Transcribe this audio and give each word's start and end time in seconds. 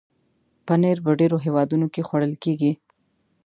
پنېر 0.65 0.97
په 1.05 1.11
ډېرو 1.19 1.37
هېوادونو 1.45 1.87
کې 1.93 2.05
خوړل 2.07 2.33
کېږي. 2.43 2.71